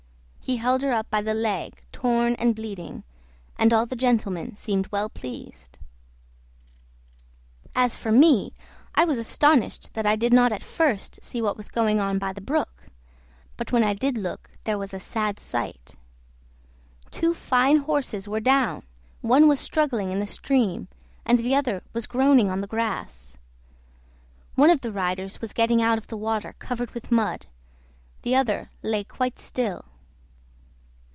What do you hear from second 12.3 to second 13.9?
the brook; but when